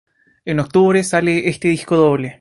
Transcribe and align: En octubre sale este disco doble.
En 0.45 0.59
octubre 0.59 1.03
sale 1.03 1.47
este 1.47 1.67
disco 1.67 1.95
doble. 1.95 2.29